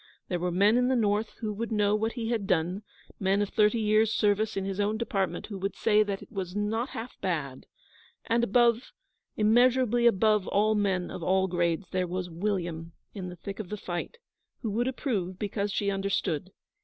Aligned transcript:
There 0.29 0.39
were 0.39 0.49
men 0.51 0.77
in 0.77 0.87
the 0.87 0.95
North 0.95 1.35
who 1.41 1.53
would 1.53 1.71
know 1.71 1.93
what 1.93 2.13
he 2.13 2.29
had 2.31 2.47
done; 2.47 2.81
men 3.19 3.39
of 3.39 3.49
thirty 3.49 3.79
years' 3.79 4.11
service 4.11 4.57
in 4.57 4.65
his 4.65 4.79
own 4.79 4.97
department 4.97 5.45
who 5.45 5.59
would 5.59 5.75
say 5.75 6.01
that 6.01 6.23
it 6.23 6.31
was 6.31 6.55
'not 6.55 6.89
half 6.89 7.21
bad'; 7.21 7.67
and 8.25 8.43
above, 8.43 8.93
immeasurably 9.37 10.07
above 10.07 10.47
all 10.47 10.73
men 10.73 11.11
of 11.11 11.21
all 11.21 11.45
grades, 11.45 11.87
there 11.91 12.07
was 12.07 12.31
William 12.31 12.93
in 13.13 13.29
the 13.29 13.35
thick 13.35 13.59
of 13.59 13.69
the 13.69 13.77
fight, 13.77 14.17
who 14.63 14.71
would 14.71 14.87
approve 14.87 15.37
because 15.37 15.71
she 15.71 15.91
understood. 15.91 16.51